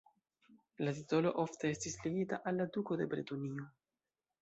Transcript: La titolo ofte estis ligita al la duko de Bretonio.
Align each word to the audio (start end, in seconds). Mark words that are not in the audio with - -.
La 0.87 0.93
titolo 0.99 1.35
ofte 1.45 1.71
estis 1.75 1.99
ligita 2.07 2.43
al 2.53 2.61
la 2.63 2.69
duko 2.79 3.01
de 3.03 3.11
Bretonio. 3.15 3.73